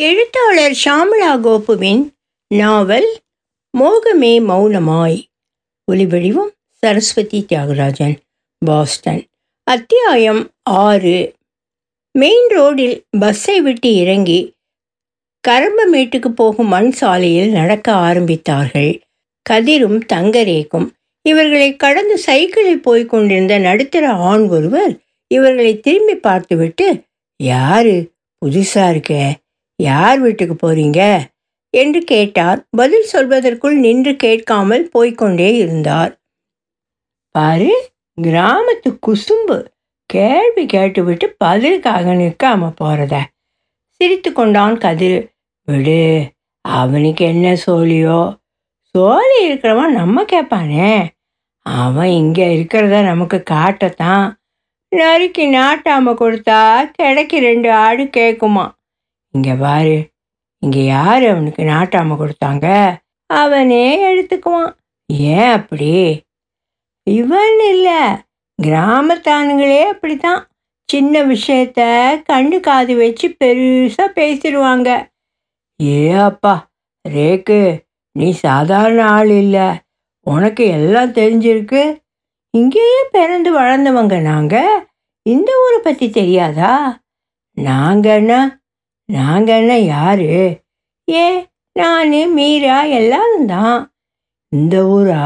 [0.00, 2.12] எழுத்தாளர் ஷாமளா கோபுவின்
[2.54, 3.18] நாவல்
[3.78, 5.24] மோகமே மௌனமாய்.
[5.92, 8.16] ஒலிவடிவம் சரஸ்வதி தியாகராஜன்
[8.58, 9.26] பாஸ்டன்.
[9.62, 11.34] அத்தியாயம் ஆறு.
[12.12, 14.54] மெயின் ரோடில் பஸ்ஸை விட்டு இறங்கி
[15.48, 19.00] கரம்பமேட்டுக்கு போகும் மண் சாலையில் நடக்க ஆரம்பித்தார்கள்.
[19.50, 20.90] கதிரும் தங்கரேக்கும்
[21.22, 27.02] இவர்களை கடந்து சைக்கிளில் போய்க் கொண்டிருந்த நடுத்தர ஆண் ஒருவர் இவர்களை திரும்பி பார்த்துவிட்டு
[27.36, 28.12] யாரு?
[28.46, 29.42] புதுசா இருக்க.
[29.84, 31.00] யார் வீட்டுக்கு போறீங்க?
[31.74, 32.60] என்று கேட்டார்.
[32.70, 36.12] பதில் சொல்வதற்குள் நின்று கேட்காமல் போய்கொண்டே இருந்தார்.
[37.34, 37.72] பாரு
[38.18, 39.58] கிராமத்து குசும்பு.
[40.10, 43.14] கேள்வி கேட்டுவிட்டு பதிலுக்காக நிற்காம போறத.
[43.96, 45.20] சிரித்து கொண்டான் கதிர்.
[45.68, 46.02] விடு
[46.64, 48.20] அவனுக்கு என்ன சோழியோ?
[48.94, 50.92] சோழி இருக்கிறவன் நம்ம கேட்பானே.
[51.66, 54.26] அவன் இங்கே இருக்கிறத நமக்கு காட்டத்தான்.
[54.92, 56.60] நறுக்கி நாட்டாம கொடுத்தா
[56.98, 58.64] கிடைக்கு ரெண்டு ஆடு கேட்குமா
[59.34, 59.96] இங்கே பாரு
[60.62, 62.66] இங்கே யார் அவனுக்கு நாட்டாம கொடுத்தாங்க?
[63.30, 64.72] அவனே எடுத்துக்குவான்.
[65.36, 65.90] ஏன் அப்படி?
[67.06, 68.00] இவன் இல்லை
[68.58, 70.42] கிராமத்தானுங்களே அப்படித்தான்.
[70.88, 71.80] சின்ன விஷயத்த
[72.30, 74.88] கண்ணு காது வச்சு பெருசாக பேசிடுவாங்க.
[75.80, 76.54] ஏ அப்பா
[77.04, 77.60] ரேக்கு
[78.16, 79.68] நீ சாதாரண ஆள் இல்லை.
[80.26, 81.82] உனக்கு எல்லாம் தெரிஞ்சிருக்கு.
[82.54, 84.84] இங்கேயே பிறந்து வளர்ந்தவங்க நாங்கள்
[85.26, 86.74] இந்த ஊரை பற்றி தெரியாதா?
[87.56, 88.40] நாங்கன்னா
[89.12, 90.60] நாங்கள்லாம் யாரு?
[91.08, 91.24] ஏ
[91.72, 93.92] நான் மீரா எல்லாரும் தான்.
[94.48, 95.22] இந்த ஊரா?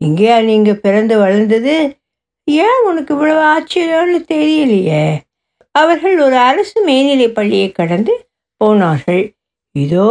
[0.00, 1.74] இங்கேயா நீங்கள் பிறந்து வளர்ந்தது?
[2.44, 5.04] ஏன் உனக்கு இவ்வளவு ஆச்சரியம்னு தெரியலையே?
[5.74, 8.14] அவர்கள் ஒரு அரசு மேல்நிலை பள்ளியை கடந்து
[8.56, 9.34] போனார்கள்.
[9.74, 10.08] இதோ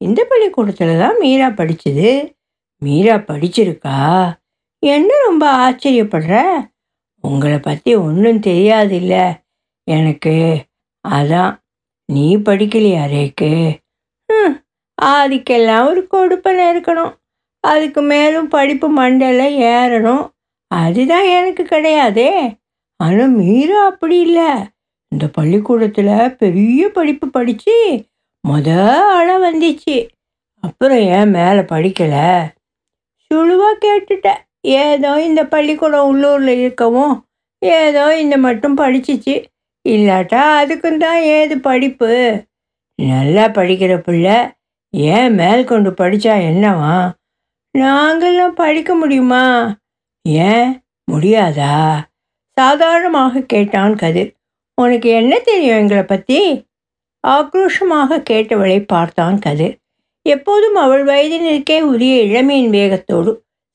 [0.00, 2.34] இந்த பள்ளிக்கூடத்தில் தான் மீரா படிச்சது.
[2.82, 3.98] மீரா படிச்சிருக்கா?
[4.82, 6.42] என்ன ரொம்ப ஆச்சரியப்படுற?
[7.24, 9.14] உங்களை பற்றி ஒன்றும் தெரியாதில்ல.
[9.84, 10.34] எனக்கு
[11.04, 11.52] அதான்
[12.08, 13.52] நீ படிக்கலையா ரேக்கு
[14.28, 14.54] ம்
[14.98, 17.12] அதுக்கெல்லாம் ஒரு கொடுப்பனை இருக்கணும்.
[17.64, 20.24] அதுக்கு மேலும் படிப்பு மண்டல ஏறணும்.
[20.70, 22.30] அதுதான் எனக்கு கிடையாதே.
[23.00, 24.50] ஆனால் மீரா அப்படி இல்லை.
[25.12, 27.74] இந்த பள்ளிக்கூடத்தில் பெரிய படிப்பு படித்து
[28.44, 28.68] முத
[29.16, 29.96] ஆளாக வந்துச்சு.
[30.64, 32.28] அப்புறம் ஏன் மேலே படிக்கலை?
[33.30, 37.14] சுழுவாக கேட்டுட்டேன் ஏதோ இந்த பள்ளிக்கூடம் உள்ளூரில் இருக்கவும்
[37.62, 39.34] ஏதோ இந்த மட்டும் படிச்சிச்சு.
[39.86, 42.10] இல்லாட்டா அதுக்கும் தான் ஏது படிப்பு?
[42.98, 44.36] நல்லா படிக்கிற பிள்ளை
[44.90, 47.14] ஏன் மேல் கொண்டு படித்தா என்னவா?
[47.78, 49.44] நாங்கள்லாம் படிக்க முடியுமா?
[50.24, 50.82] ஏன்?
[51.12, 52.04] முடியாதா?
[52.56, 54.30] சாதாரணமாக கேட்டான் கதிர்.
[54.74, 56.38] உனக்கு என்ன தெரியும் எங்களை பற்றி
[57.26, 59.74] ஆக்ரோஷமாக கேட்டவளை பார்த்தான் கதிர்.
[60.22, 63.32] எப்போதும் அவள் வயதினருக்கே உரிய இளமையின் வேகத்தோடு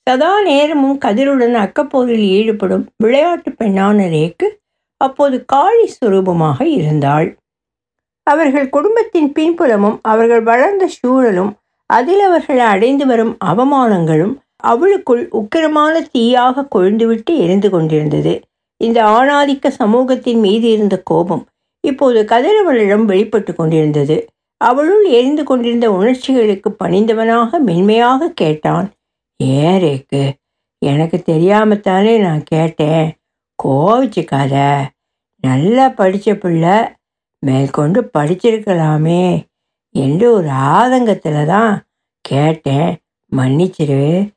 [0.10, 4.48] சதா நேரமும் கதிருடன் அக்கப்போரில் ஈடுபடும் விளையாட்டு பெண்ணான ரேக்கு
[5.02, 7.28] அப்போது காளி சுரூபமாக இருந்தாள்.
[8.24, 11.52] அவர்கள் குடும்பத்தின் பின்புலமும் அவர்கள் வளர்ந்த சூழலும்
[11.86, 18.34] அதில் அவர்கள் அடைந்து வரும் அவமானங்களும் அவளுக்குள் உக்கிரமான தீயாக கொழுந்துவிட்டு எரிந்து கொண்டிருந்தது.
[18.78, 21.44] இந்த ஆணாதிக்க சமூகத்தின் மீது இருந்த கோபம்
[21.88, 24.18] இப்போது கதிரவளிடம் வெளிப்பட்டு கொண்டிருந்தது.
[24.62, 28.88] அவளுள் எரிந்து கொண்டிருந்த உணர்ச்சிகளுக்கு பணிந்தவனாக மென்மையாக கேட்டான்.
[29.38, 30.24] ஏன் ரேக்கு?
[30.82, 33.10] எனக்கு தெரியாமத்தானே நான் கேட்டேன்.
[33.64, 34.56] கோவிச்சுக்காத.
[35.44, 36.78] நல்லா படித்த பிள்ளை
[37.40, 39.44] மேற்கொண்டு படிச்சிருக்கலாமே.
[39.96, 41.84] என்று ஒரு ஆதங்கத்தில் தான்
[42.22, 42.92] கேட்டேன்.
[43.32, 44.32] மன்னிச்சிரு.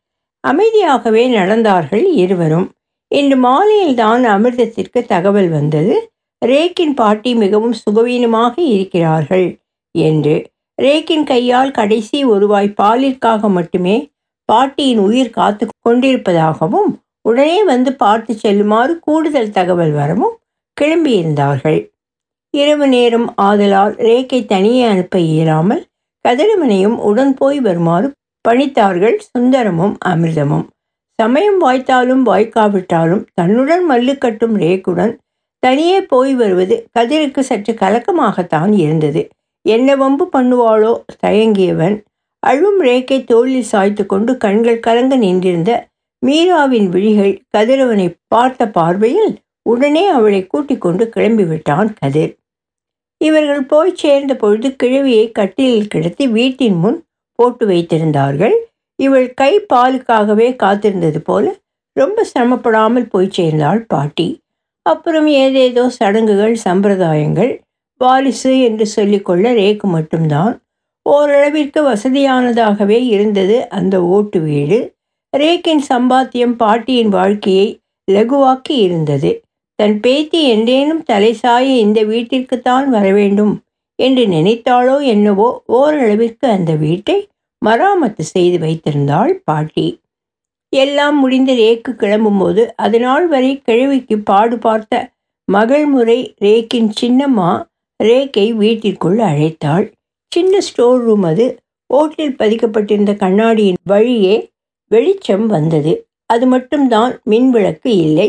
[0.45, 2.71] அமைதியாகவே நடந்தார்கள் இருவரும்.
[3.09, 6.11] இன்று மாலையில் தான் அமிர்தத்திற்கு தகவல் வந்தது.
[6.47, 10.53] ரேக்கின் பாட்டி மிகவும் சுகவீனமாக இருக்கிறார்கள் என்று.
[10.83, 14.13] ரேக்கின் கையால் கடைசி ஒருவாய் பாலிற்காக மட்டுமே
[14.45, 16.91] பாட்டியின் உயிர் காத்து கொண்டிருப்பதாகவும்
[17.25, 20.35] உடனே வந்து பார்த்து செல்லுமாறு கூடுதல் தகவல் வரவும்
[20.77, 21.81] கிளம்பியிருந்தார்கள்.
[22.55, 25.83] இரவு நேரம் ஆதலால் ரேக்கை தனியே அனுப்ப இயலாமல்
[26.25, 28.09] கதிரவனையும் உடன் போய் வருமாறு
[28.45, 30.67] பணித்தார்கள் சுந்தரமும் அமிர்தமும்.
[31.19, 35.13] சமயம் வாய்த்தாலும் வாய்க்காவிட்டாலும் தன்னுடன் மல்லு கட்டும் ரேக்குடன்
[35.63, 39.23] தனியே போய் வருவது கதிருக்கு சற்று கலக்கமாகத்தான் இருந்தது.
[39.65, 40.93] என்ன வம்பு பண்ணுவாளோ
[41.27, 41.97] தயங்கியவன்.
[42.43, 45.73] அழும் ரேக்கை தோளில் சாய்த்து கொண்டு கண்கள் கலங்க நின்றிருந்த
[46.25, 52.39] மீராவின் விழிகள் கதிரவனை பார்த்த பார்வையில் உடனே அவளை கூட்டிக் கொண்டு கிளம்பிவிட்டான் கதிர்.
[53.19, 58.57] இவர்கள் போய் சேர்ந்த பொழுது கிழவியை கட்டிலில் கிடத்தி வீட்டின் முன் போட்டு வைத்திருந்தார்கள்.
[58.97, 61.55] இவள் கை பாலுக்காகவே காத்திருந்தது போல
[61.93, 64.43] ரொம்ப சிரமப்படாமல் போய் சேர்ந்தாள் பாட்டி.
[64.83, 67.53] அப்புறம் ஏதேதோ சடங்குகள் சம்பிரதாயங்கள்
[67.99, 70.55] வாரிசு என்று சொல்லிக்கொள்ள ரேக்கு மட்டும்தான்.
[71.03, 74.94] ஓரளவிற்கு வசதியானதாகவே இருந்தது அந்த ஓட்டு வீடு.
[75.35, 77.69] ரேக்கின் சம்பாத்தியம் பாட்டியின் வாழ்க்கையை
[78.13, 79.31] லகுவாக்கி இருந்தது.
[79.79, 83.55] தன் பேத்தி என்றேனும் தலை சாய இந்த வீட்டிற்குத்தான் வரவேண்டும்
[83.99, 87.19] என்று நினைத்தாளோ என்னவோ ஓரளவிற்கு அந்த வீட்டை
[87.63, 89.87] மராமத்து செய்து வைத்திருந்தாள் பாட்டி.
[90.73, 92.63] எல்லாம் முடிந்து ரேக்கு கிளம்பும்போது
[92.99, 95.13] நாள் வரை கிழவிக்கு பாடு பார்த்த
[95.49, 97.51] மகள் முறை ரேக்கின் சின்னம்மா
[98.05, 99.87] ரேக்கை வீட்டிற்குள் அழைத்தாள்.
[100.33, 101.47] சின்ன ஸ்டோர் ரூம் அது.
[101.91, 104.37] ஓட்டில் பதிக்கப்பட்டிருந்த கண்ணாடியின் வழியே
[104.95, 105.93] வெளிச்சம் வந்தது.
[106.27, 108.29] அது மட்டும்தான் மின்விளக்கு இல்லை.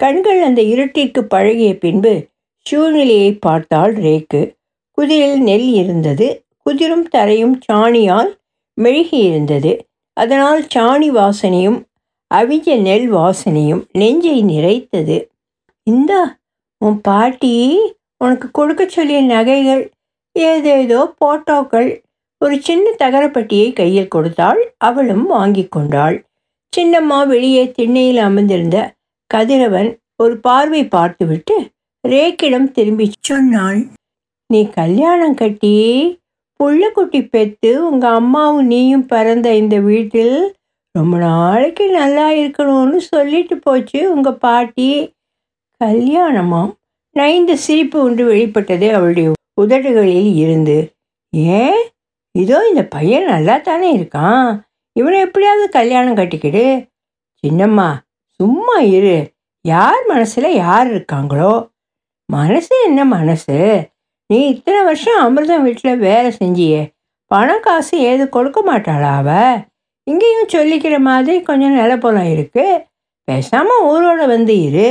[0.00, 2.12] கண்கள் அந்த இருட்டிற்கு பழகிய பின்பு
[2.66, 4.42] சூழ்நிலையை பார்த்தால் ரேக்கு.
[4.98, 6.26] குதிரில் நெல் இருந்தது.
[6.62, 8.30] குதிரும் தரையும் சாணியால்
[8.78, 9.72] மெழுகி இருந்தது
[10.16, 11.78] அதனால் சாணி வாசனையும்
[12.30, 15.16] அவிஞ்ச நெல் வாசனையும் நெஞ்சை நிறைத்தது.
[15.86, 16.22] இந்தா
[16.80, 17.52] உன் பாட்டி
[18.24, 19.82] உனக்கு கொடுக்க சொல்லிய நகைகள்
[20.36, 21.90] ஏதேதோ போட்டோக்கள்
[22.44, 24.60] ஒரு சின்ன தகரப்பட்டியை கையில் கொடுத்தாள்.
[24.78, 26.16] அவளும் வாங்கி கொண்டாள்.
[26.72, 28.78] சின்னம்மா வெளியே திண்ணையில் அமர்ந்திருந்த
[29.30, 31.54] கதிரவன் ஒரு பார்வை பார்த்துவிட்டு
[32.08, 33.80] ரேக்கிடம் திரும்பி சொன்னாள்
[34.50, 35.72] நீ கல்யாணம் கட்டி
[36.60, 40.36] புள்ளக்குட்டி பெற்று உங்கள் அம்மாவும் நீயும் பிறந்த இந்த வீட்டில்
[40.94, 44.90] ரொம்ப நாளைக்கு நல்லா இருக்கணும்னு சொல்லிட்டு போச்சு உங்கள் பாட்டி.
[45.80, 46.72] கல்யாணமாம்
[47.16, 50.78] நைந்து சிரிப்பு ஒன்று வெளிப்பட்டது அவளுடைய உதடுகளில் இருந்து.
[51.58, 51.82] ஏன்?
[52.34, 54.60] இதோ இந்த பையன் நல்லா தானே இருக்கான்.
[54.92, 56.90] இவனை எப்படியாவது கல்யாணம் கட்டிக்கிடு.
[57.44, 57.88] சின்னம்மா
[58.40, 59.32] சும்மா இரு.
[59.60, 61.70] யார் மனசில் யார் இருக்காங்களோ?
[62.32, 63.58] மனசு என்ன மனசு?
[64.26, 66.82] நீ இத்தனை வருஷம் அமிர்தம் வீட்டில் வேலை செஞ்சியே.
[67.26, 69.30] பணம் காசு ஏது கொடுக்க மாட்டாளா அவ?
[70.06, 72.82] இங்கேயும் சொல்லிக்கிற மாதிரி கொஞ்சம் நிலப்பலம் இருக்குது
[73.24, 74.88] பேசாமல் ஊரோட வந்து இரு.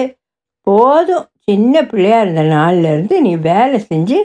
[0.67, 1.27] போதும்.
[1.43, 4.17] சின்ன பிள்ளையா இருந்த நாள்லேருந்து நீ வேலை செஞ்சு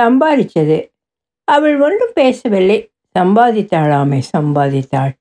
[0.00, 0.78] சம்பாதிச்சது
[1.48, 2.90] அவள் ஒன்றும் பேசவில்லை.
[3.18, 5.12] சம்பாதித்தாளாமே சம்பாதித்தாள்.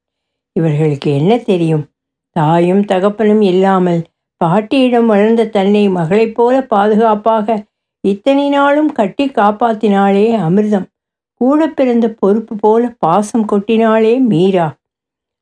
[0.54, 1.86] இவர்களுக்கு என்ன தெரியும்?
[2.32, 4.02] தாயும் தகப்பனும் இல்லாமல்
[4.38, 7.64] பாட்டியிடம் வளர்ந்த தன்னை மகளைப் போல பாதுகாப்பாக
[8.02, 10.86] இத்தனை நாளும் கட்டி காப்பாத்தினாளே அமிர்தம்.
[11.34, 14.76] கூட பிறந்த பொறுப்பு போல பாசம் கொட்டினாளே மீரா.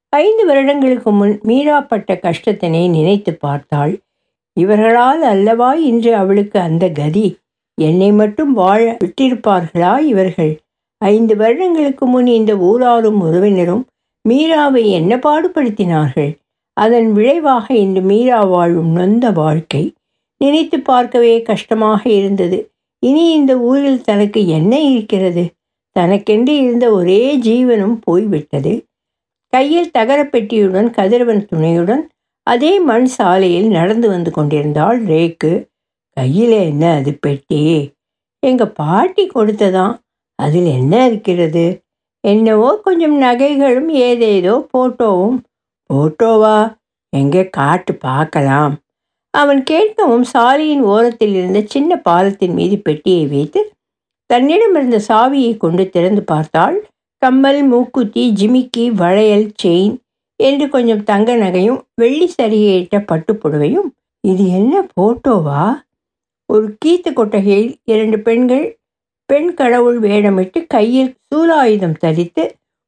[0.10, 4.00] ஐந்து வருடங்களுக்கு முன் மீரா பட்ட கஷ்டத்தினை நினைத்து பார்த்தாள்.
[4.54, 7.38] இவர்களால் அல்லவா இன்று அவளுக்கு அந்த கதி?
[7.76, 10.63] என்னை மட்டும் வாழ விட்டிருப்பார்களா இவர்கள்?
[11.04, 13.84] ஐந்து வருடங்களுக்கு முன் இந்த ஊராரும் உறவினரும்
[14.30, 16.32] மீராவை என்ன பாடுபடுத்தினார்கள்?
[16.78, 19.84] அதன் விளைவாக இன்று மீரா வாழும் நொந்த வாழ்க்கை
[20.38, 22.58] நினைத்து பார்க்கவே கஷ்டமாக இருந்தது.
[23.04, 25.44] இனி இந்த ஊரில் தனக்கு என்ன இருக்கிறது?
[25.96, 28.74] தனக்கென்று இருந்த ஒரே ஜீவனும் போய்விட்டது.
[29.54, 32.04] கையில் தகரப்பெட்டியுடன் கதிரவன் துணையுடன்
[32.48, 35.52] அதே மண் சாலையில் நடந்து வந்து கொண்டிருந்தாள் ரேக்கு.
[36.18, 37.62] கையில் என்ன அது பெட்டி?
[38.44, 39.94] எங்கள் பாட்டி கொடுத்ததான்
[40.36, 41.66] அதில் என்ன இருக்கிறது?
[42.20, 45.38] என்னவோ கொஞ்சம் நகைகளும் ஏதேதோ போட்டோவும்.
[45.90, 46.76] போட்டோவா?
[47.10, 48.74] எங்கே காட்டு பார்க்கலாம்.
[49.30, 53.62] அவன் கேட்கவும் சாலையின் ஓரத்தில் இருந்த சின்ன பாலத்தின் மீது பெட்டியை வைத்து
[54.26, 56.78] தன்னிடம் இருந்த சாவியை கொண்டு திறந்து பார்த்தாள்.
[57.18, 59.96] கம்மல் மூக்குத்தி ஜிமிக்கி வளையல் செயின்
[60.40, 63.90] என்று கொஞ்சம் தங்க நகையும் வெள்ளி சரியிட்ட பட்டுப்புடவையும்
[64.20, 65.64] இது என்ன போட்டோவா?
[66.46, 68.66] ஒரு கீத்து கொட்டகையில் இரண்டு பெண்கள்
[69.30, 72.44] பெண் கடவுள் வேடமிட்டு கையில் சூலாயுதம் தரித்து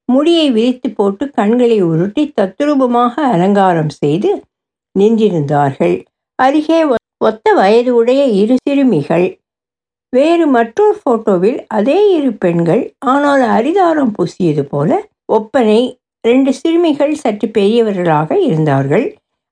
[0.10, 4.32] முடியை விரித்து போட்டு கண்களை உருட்டி தத்ரூபமாக அலங்காரம் செய்து
[4.96, 5.96] நின்றிருந்தார்கள்.
[6.40, 6.80] அருகே
[7.18, 9.28] ஒத்த வயது உடைய இரு சிறுமிகள்.
[10.14, 12.84] வேறு மற்றொரு போட்டோவில் அதே இரு பெண்கள்
[13.14, 15.82] ஆனால் அரிதாரம் பூசியது போல ஒப்பனை
[16.24, 19.06] ரெண்டு சிறுமிகள் சற்று பெரியவர்களாக இருந்தார்கள்.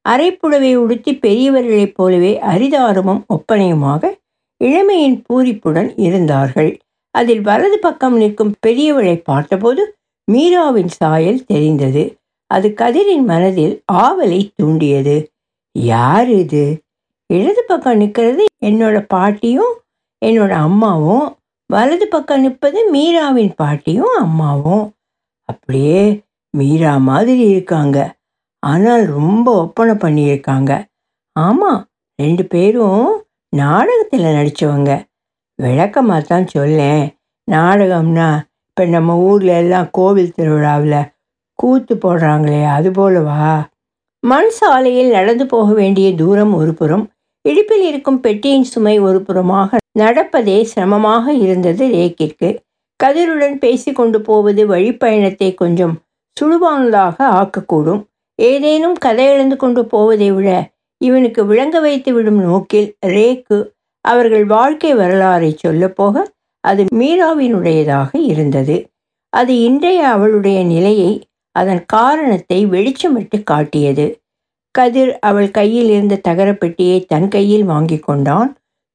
[0.06, 4.12] அரைப்புடவை உடுத்தி பெரியவர்களைப் போலவே அரிதாரமும் ஒப்பனையுமாக
[4.58, 6.78] இளமையின் பூரிப்புடன் இருந்தார்கள்.
[7.12, 9.96] அதில் வலது பக்கம் நிற்கும் பெரியவளை பார்த்தபோது
[10.32, 12.18] மீராவின் சாயல் தெரிந்தது.
[12.48, 15.32] அது கதிரின் மனதில் ஆவலை தூண்டியது.
[15.72, 16.82] யார் இது?
[17.28, 19.74] இடது பக்கம் நிற்கிறது என்னோட பாட்டியும்
[20.26, 21.36] என்னோட அம்மாவும்.
[21.66, 24.94] வலது பக்கம் நிற்பது மீராவின் பாட்டியும் அம்மாவும்.
[25.42, 26.22] அப்படியே
[26.58, 28.16] மீரா மாதிரி இருக்காங்க.
[28.60, 30.86] ஆனால் ரொம்ப ஒப்பனை பண்ணியிருக்காங்க.
[31.32, 33.23] ஆமாம் ரெண்டு பேரும்
[33.60, 34.92] நாடகத்தில் நடித்தவங்க
[35.60, 37.04] விளக்கமாக தான் சொல்லேன்.
[37.48, 38.30] நாடகம்னா
[38.70, 41.10] இப்போ நம்ம ஊரில் எல்லாம் கோவில் திருவிழாவில்
[41.60, 43.50] கூத்து போடுறாங்களே அது போலவா?
[44.24, 47.06] மண் சாலையில் நடந்து போக வேண்டிய தூரம் ஒரு புறம்
[47.46, 52.50] இடுப்பில் இருக்கும் பெட்டியின் சுமை ஒரு புறமாக நடப்பதே சிரமமாக இருந்தது ரேக்கிற்கு.
[53.00, 55.96] கதிருடன் பேசிக்கொண்டு போவது வழிப்பயணத்தை கொஞ்சம்
[56.38, 58.02] சுடுவானதாக ஆக்கக்கூடும்.
[58.40, 60.50] ஏதேனும் கதை எழுந்து கொண்டு போவதை விட
[61.04, 63.58] இவனுக்கு விளங்க வைத்து விடும் நோக்கில் ரேக்கு
[64.06, 66.26] அவர்கள் வாழ்க்கை வரலாறை சொல்லப்போக
[66.64, 68.76] அது மீராவினுடையதாக இருந்தது.
[69.34, 71.14] அது இன்றைய அவளுடைய நிலையை
[71.56, 74.06] அதன் காரணத்தை வெளிச்சமிட்டு காட்டியது.
[74.76, 78.52] கதிர் அவள் கையில் இருந்த தகரப்பெட்டியை தன் கையில் வாங்கி கொண்டான்.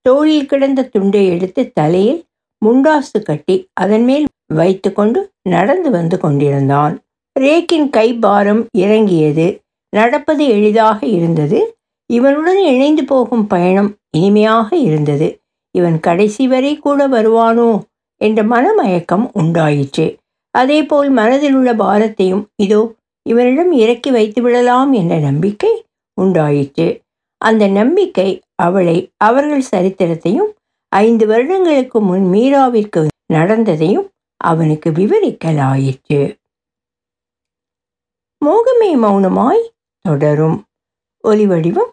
[0.06, 2.20] தோளில் கிடந்த துண்டை எடுத்து தலையில்
[2.62, 6.94] முண்டாசு கட்டி அதன் மேல் வைத்துக்கொண்டு நடந்து வந்து கொண்டிருந்தான்.
[7.40, 9.46] ரேக்கின் கை பாரம் இறங்கியது.
[9.92, 11.60] நடப்பது எளிதாக இருந்தது.
[12.12, 15.28] இவனுடன் இணைந்து போகும் பயணம் இனிமையாக இருந்தது.
[15.74, 17.80] இவன் கடைசி வரை கூட வருவானோ
[18.20, 20.06] என்ற மனமயக்கம் உண்டாயிற்று.
[20.50, 25.72] அதேபோல் மனதில் உள்ள பாரத்தையும் இதோ இவனிடம் இறக்கி வைத்து விடலாம் என்ற நம்பிக்கை
[26.20, 26.88] உண்டாயிற்று.
[27.40, 30.52] அந்த நம்பிக்கை அவளை அவர்கள் சரித்திரத்தையும்
[30.88, 36.20] ஐந்து வருடங்களுக்கு முன் மீராவிற்கு நடந்ததையும் அவனுக்கு விவரிக்கலாயிற்று.
[38.44, 39.62] மோகமே மௌனமாய்
[40.04, 40.58] தொடரும்.
[41.24, 41.92] ஒலிவடிவம்